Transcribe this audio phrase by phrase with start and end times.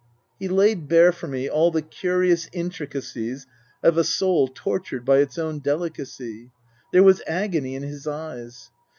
[0.39, 3.45] He laid bare for me all the curious intricacies
[3.83, 6.49] of a soul tortured by its own delicacy.
[6.91, 8.71] There was agony in his eyes.